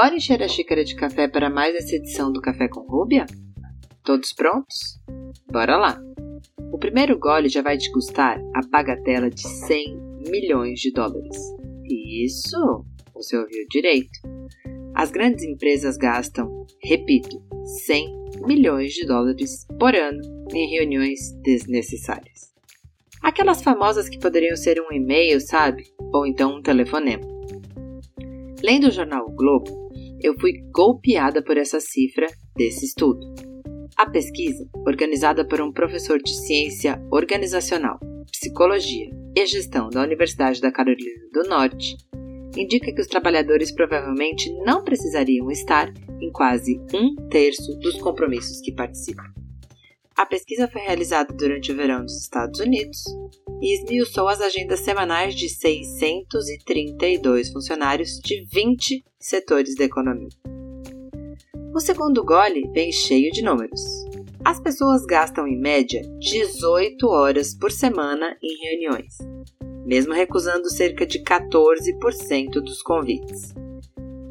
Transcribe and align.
Bora 0.00 0.16
encher 0.16 0.42
a 0.42 0.48
xícara 0.48 0.82
de 0.82 0.96
café 0.96 1.28
para 1.28 1.50
mais 1.50 1.74
essa 1.74 1.94
edição 1.94 2.32
do 2.32 2.40
Café 2.40 2.66
com 2.68 2.80
Rúbia? 2.90 3.26
Todos 4.02 4.32
prontos? 4.32 4.98
Bora 5.52 5.76
lá! 5.76 6.00
O 6.72 6.78
primeiro 6.78 7.18
gole 7.18 7.50
já 7.50 7.60
vai 7.60 7.76
te 7.76 7.92
custar 7.92 8.40
a 8.56 8.66
bagatela 8.66 9.28
de 9.28 9.46
100 9.46 10.00
milhões 10.30 10.80
de 10.80 10.90
dólares. 10.90 11.36
Isso! 11.84 12.86
Você 13.12 13.36
ouviu 13.36 13.66
direito. 13.68 14.08
As 14.94 15.10
grandes 15.10 15.44
empresas 15.44 15.98
gastam, 15.98 16.48
repito, 16.82 17.38
100 17.84 18.46
milhões 18.46 18.94
de 18.94 19.04
dólares 19.04 19.66
por 19.78 19.94
ano 19.94 20.22
em 20.54 20.66
reuniões 20.70 21.30
desnecessárias. 21.42 22.54
Aquelas 23.20 23.62
famosas 23.62 24.08
que 24.08 24.18
poderiam 24.18 24.56
ser 24.56 24.80
um 24.80 24.90
e-mail, 24.90 25.38
sabe? 25.42 25.84
Ou 26.14 26.26
então 26.26 26.56
um 26.56 26.62
telefonema. 26.62 27.28
Lendo 28.62 28.88
o 28.88 28.90
jornal 28.90 29.26
o 29.26 29.32
Globo, 29.32 29.79
eu 30.22 30.38
fui 30.38 30.52
golpeada 30.72 31.42
por 31.42 31.56
essa 31.56 31.80
cifra 31.80 32.26
desse 32.56 32.86
estudo. 32.86 33.20
A 33.96 34.08
pesquisa, 34.08 34.66
organizada 34.86 35.46
por 35.46 35.60
um 35.60 35.72
professor 35.72 36.18
de 36.18 36.34
ciência 36.34 37.02
organizacional, 37.10 37.98
psicologia 38.30 39.10
e 39.36 39.46
gestão 39.46 39.88
da 39.90 40.02
Universidade 40.02 40.60
da 40.60 40.72
Carolina 40.72 41.20
do 41.32 41.42
Norte, 41.48 41.96
indica 42.56 42.92
que 42.92 43.00
os 43.00 43.06
trabalhadores 43.06 43.72
provavelmente 43.72 44.50
não 44.64 44.82
precisariam 44.82 45.50
estar 45.50 45.92
em 46.20 46.30
quase 46.32 46.80
um 46.94 47.14
terço 47.28 47.78
dos 47.78 48.00
compromissos 48.00 48.60
que 48.60 48.72
participam. 48.72 49.24
A 50.16 50.26
pesquisa 50.26 50.68
foi 50.68 50.82
realizada 50.82 51.32
durante 51.34 51.72
o 51.72 51.76
verão 51.76 52.02
nos 52.02 52.20
Estados 52.20 52.60
Unidos 52.60 53.02
e 53.60 53.74
esmiuçou 53.74 54.28
as 54.28 54.40
agendas 54.40 54.80
semanais 54.80 55.34
de 55.34 55.48
632 55.48 57.52
funcionários 57.52 58.18
de 58.20 58.44
20 58.52 59.04
setores 59.18 59.74
da 59.76 59.84
economia. 59.84 60.30
O 61.74 61.80
segundo 61.80 62.24
gole 62.24 62.68
vem 62.72 62.90
cheio 62.90 63.30
de 63.30 63.42
números. 63.42 63.80
As 64.44 64.58
pessoas 64.58 65.04
gastam 65.04 65.46
em 65.46 65.58
média 65.58 66.02
18 66.18 67.06
horas 67.06 67.54
por 67.54 67.70
semana 67.70 68.36
em 68.42 68.66
reuniões, 68.66 69.18
mesmo 69.84 70.12
recusando 70.12 70.70
cerca 70.70 71.06
de 71.06 71.22
14% 71.22 72.60
dos 72.60 72.82
convites. 72.82 73.54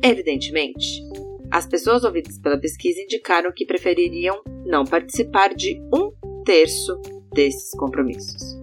Evidentemente, 0.04 1.04
as 1.52 1.66
pessoas 1.66 2.04
ouvidas 2.04 2.38
pela 2.38 2.60
pesquisa 2.60 3.02
indicaram 3.02 3.52
que 3.56 3.66
prefeririam 3.66 4.42
não 4.66 4.84
participar 4.84 5.54
de 5.56 5.82
um 5.94 6.12
terço 6.44 7.00
desses 7.34 7.72
compromissos. 7.72 8.59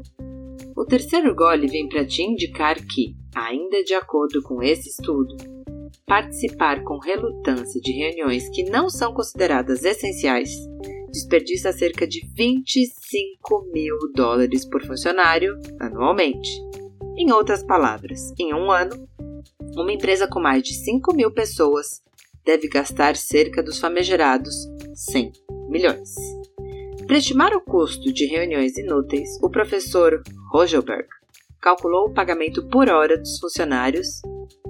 O 0.76 0.84
terceiro 0.84 1.34
gole 1.34 1.66
vem 1.66 1.88
para 1.88 2.04
te 2.04 2.22
indicar 2.22 2.76
que, 2.76 3.16
ainda 3.34 3.82
de 3.82 3.94
acordo 3.94 4.42
com 4.42 4.62
esse 4.62 4.90
estudo, 4.90 5.34
participar 6.06 6.84
com 6.84 6.98
relutância 6.98 7.80
de 7.80 7.92
reuniões 7.92 8.48
que 8.50 8.64
não 8.64 8.90
são 8.90 9.14
consideradas 9.14 9.84
essenciais 9.84 10.50
desperdiça 11.16 11.72
cerca 11.72 12.06
de 12.06 12.26
25 12.34 13.70
mil 13.72 13.96
dólares 14.14 14.68
por 14.68 14.84
funcionário 14.84 15.58
anualmente. 15.80 16.50
Em 17.16 17.32
outras 17.32 17.62
palavras, 17.62 18.20
em 18.38 18.52
um 18.52 18.70
ano, 18.70 19.08
uma 19.74 19.92
empresa 19.92 20.28
com 20.28 20.40
mais 20.40 20.62
de 20.62 20.74
5 20.74 21.14
mil 21.14 21.30
pessoas 21.30 22.02
deve 22.44 22.68
gastar 22.68 23.16
cerca 23.16 23.62
dos 23.62 23.78
famigerados 23.78 24.54
100 24.94 25.32
milhões. 25.70 26.10
Para 27.06 27.18
estimar 27.18 27.54
o 27.54 27.60
custo 27.60 28.12
de 28.12 28.26
reuniões 28.26 28.76
inúteis, 28.76 29.28
o 29.42 29.48
professor 29.48 30.22
Rogelberg 30.56 31.06
calculou 31.60 32.06
o 32.06 32.14
pagamento 32.14 32.66
por 32.68 32.88
hora 32.88 33.18
dos 33.18 33.38
funcionários 33.38 34.22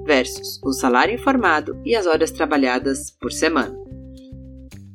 versus 0.05 0.61
o 0.65 0.73
salário 0.73 1.15
informado 1.15 1.81
e 1.85 1.95
as 1.95 2.07
horas 2.07 2.33
trabalhadas 2.33 3.13
por 3.21 3.31
semana. 3.31 3.73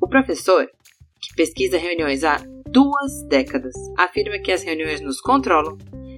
O 0.02 0.08
professor, 0.10 0.70
que 1.22 1.34
pesquisa 1.34 1.78
reuniões 1.78 2.26
há 2.26 2.44
duas 2.70 3.24
décadas, 3.30 3.74
afirma 3.98 4.38
que 4.40 4.52
as 4.52 4.64
reuniões 4.64 5.00
nos 5.00 5.22
controlam 5.22 5.78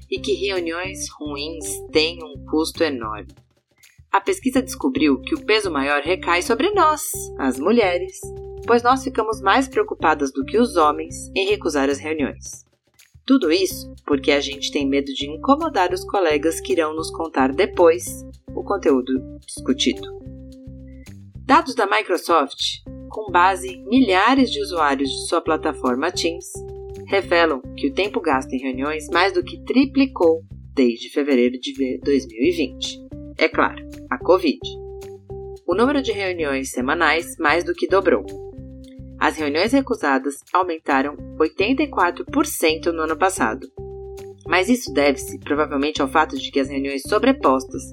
e 0.09 0.19
que 0.19 0.34
reuniões 0.34 1.07
ruins 1.19 1.66
têm 1.91 2.23
um 2.23 2.44
custo 2.50 2.84
enorme. 2.84 3.31
A 4.11 4.19
pesquisa 4.19 4.59
descobriu 4.59 5.22
que 5.22 5.35
o 5.35 5.45
peso 5.45 5.69
maior 5.69 6.01
recai 6.01 6.41
sobre 6.41 6.72
nós, 6.72 7.03
as 7.38 7.59
mulheres, 7.59 8.19
pois 8.66 8.81
nós 8.81 9.03
ficamos 9.03 9.40
mais 9.40 9.67
preocupadas 9.67 10.34
do 10.34 10.44
que 10.44 10.57
os 10.57 10.78
homens 10.78 11.29
em 11.35 11.47
recusar 11.47 11.91
as 11.91 12.00
reuniões. 12.00 12.72
Tudo 13.25 13.51
isso 13.51 13.94
porque 14.06 14.31
a 14.31 14.41
gente 14.41 14.72
tem 14.72 14.88
medo 14.88 15.13
de 15.13 15.29
incomodar 15.29 15.94
os 15.94 16.03
colegas 16.03 16.59
que 16.59 16.73
irão 16.73 16.94
nos 16.94 17.09
contar 17.09 17.53
depois 17.53 18.06
o 18.53 18.63
conteúdo 18.63 19.13
discutido. 19.45 20.01
Dados 21.45 21.73
da 21.73 21.85
Microsoft, 21.85 22.81
com 23.09 23.31
base 23.31 23.69
em 23.69 23.85
milhares 23.85 24.51
de 24.51 24.61
usuários 24.61 25.09
de 25.09 25.28
sua 25.28 25.39
plataforma 25.39 26.11
Teams, 26.11 26.51
revelam 27.07 27.61
que 27.78 27.88
o 27.88 27.94
tempo 27.94 28.19
gasto 28.19 28.51
em 28.53 28.59
reuniões 28.59 29.07
mais 29.09 29.34
do 29.34 29.44
que 29.44 29.63
triplicou 29.63 30.44
desde 30.73 31.09
fevereiro 31.09 31.57
de 31.59 32.00
2020. 32.03 33.00
É 33.38 33.47
claro, 33.47 33.88
a 34.09 34.17
Covid. 34.17 34.59
O 35.66 35.75
número 35.75 36.01
de 36.01 36.11
reuniões 36.11 36.72
semanais 36.72 37.38
mais 37.38 37.63
do 37.63 37.73
que 37.73 37.88
dobrou, 37.88 38.25
as 39.23 39.38
reuniões 39.38 39.72
recusadas 39.72 40.44
aumentaram 40.51 41.16
84% 41.39 42.88
no 42.88 43.03
ano 43.03 43.17
passado. 43.17 43.66
Mas 44.45 44.67
isso 44.67 44.91
deve-se 44.91 45.39
provavelmente 45.39 46.01
ao 46.01 46.09
fato 46.09 46.38
de 46.38 46.51
que 46.51 46.59
as 46.59 46.67
reuniões 46.67 47.03
sobrepostas 47.07 47.84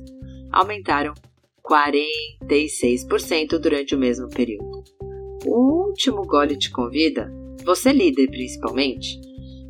aumentaram 0.50 1.14
46% 1.64 3.60
durante 3.60 3.94
o 3.94 3.98
mesmo 3.98 4.28
período. 4.28 4.82
O 5.46 5.86
último 5.86 6.26
gole 6.26 6.58
te 6.58 6.68
convida, 6.68 7.32
você 7.64 7.92
líder 7.92 8.28
principalmente, 8.28 9.20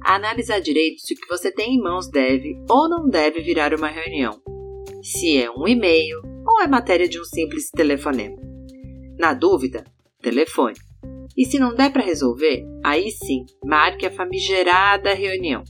a 0.03 0.15
analisar 0.15 0.61
direito 0.61 1.03
se 1.03 1.13
o 1.13 1.17
que 1.19 1.29
você 1.29 1.53
tem 1.53 1.75
em 1.75 1.83
mãos 1.83 2.09
deve 2.09 2.59
ou 2.71 2.89
não 2.89 3.07
deve 3.07 3.43
virar 3.43 3.75
uma 3.75 3.89
reunião. 3.89 4.41
Se 5.03 5.37
é 5.37 5.51
um 5.51 5.69
e-mail 5.69 6.23
ou 6.47 6.63
é 6.63 6.67
matéria 6.67 7.07
de 7.07 7.21
um 7.21 7.25
simples 7.25 7.69
telefonema. 7.69 8.39
Na 9.19 9.35
dúvida, 9.35 9.85
telefone. 10.23 10.90
E 11.37 11.45
se 11.45 11.59
não 11.59 11.75
der 11.75 11.93
para 11.93 12.03
resolver, 12.03 12.65
aí 12.85 13.11
sim, 13.11 13.45
marque 13.65 14.07
a 14.07 14.11
famigerada 14.11 15.15
reunião. 15.15 15.65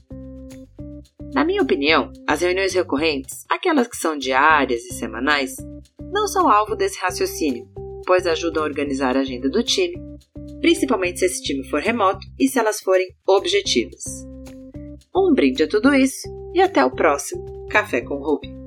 Na 1.32 1.44
minha 1.44 1.62
opinião, 1.62 2.12
as 2.26 2.40
reuniões 2.40 2.74
recorrentes, 2.74 3.44
aquelas 3.48 3.86
que 3.86 3.96
são 3.96 4.18
diárias 4.18 4.84
e 4.84 4.94
semanais, 4.94 5.54
não 6.12 6.26
são 6.26 6.48
alvo 6.48 6.74
desse 6.74 6.98
raciocínio, 6.98 7.68
pois 8.04 8.26
ajudam 8.26 8.62
a 8.62 8.66
organizar 8.66 9.16
a 9.16 9.20
agenda 9.20 9.48
do 9.48 9.62
time, 9.62 9.94
principalmente 10.60 11.20
se 11.20 11.26
esse 11.26 11.42
time 11.42 11.62
for 11.68 11.80
remoto 11.80 12.26
e 12.38 12.48
se 12.48 12.58
elas 12.58 12.80
forem 12.80 13.06
objetivas. 13.26 14.02
Um 15.14 15.32
brinde 15.32 15.62
a 15.62 15.68
tudo 15.68 15.94
isso 15.94 16.28
e 16.52 16.60
até 16.60 16.84
o 16.84 16.90
próximo 16.90 17.66
Café 17.68 18.00
com 18.00 18.16
Ruby. 18.16 18.59